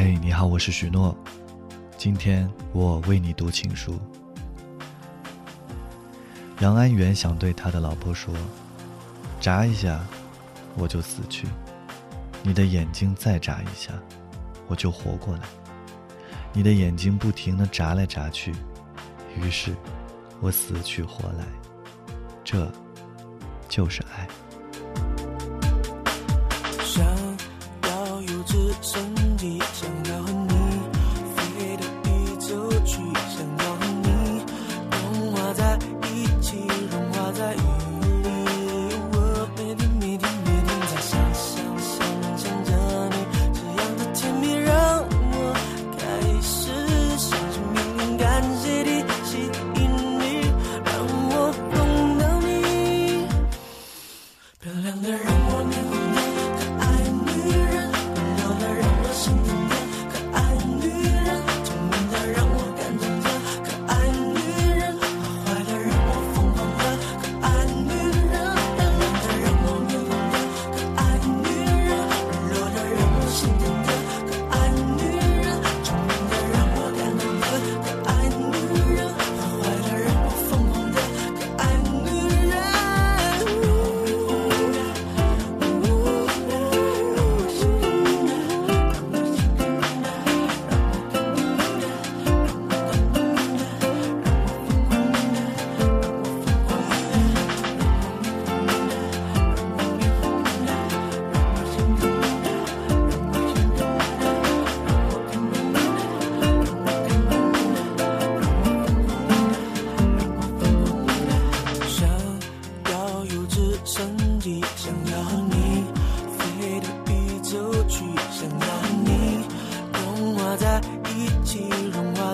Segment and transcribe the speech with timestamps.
[0.00, 1.12] 嘿，你好，我是许诺，
[1.96, 3.98] 今天我为你读情书。
[6.60, 8.32] 杨安远想对他的老婆说
[9.42, 9.98] ：“眨一下，
[10.76, 11.48] 我就死去；
[12.44, 13.92] 你的眼睛再眨一下，
[14.68, 15.42] 我就活过来。
[16.52, 18.52] 你的眼睛不停的眨来眨去，
[19.36, 19.74] 于是，
[20.40, 21.44] 我死去活来。
[22.44, 22.70] 这，
[23.68, 24.28] 就是爱。”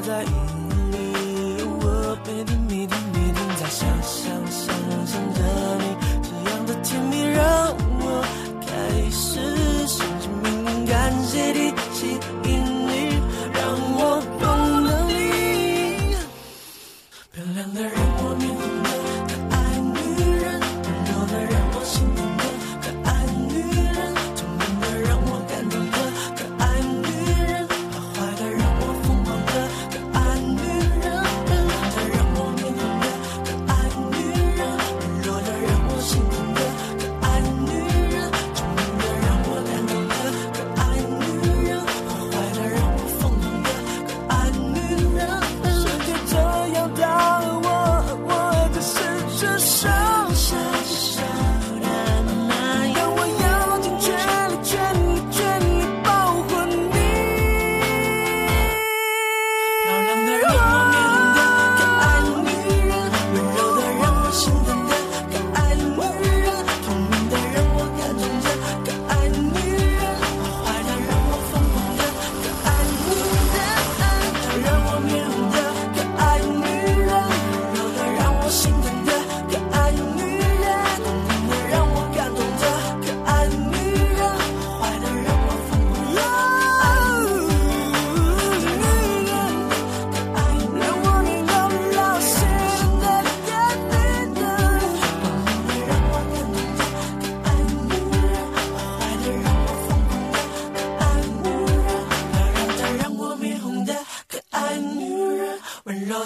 [0.06, 0.43] that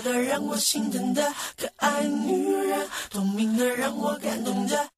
[0.03, 4.89] 的让我心疼的可爱女人，透明的让我感动的